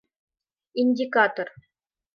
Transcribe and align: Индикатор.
Индикатор. 0.83 1.47